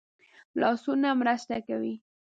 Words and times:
لاسونه 0.59 1.09
مرسته 1.19 1.55
کوي 1.67 1.93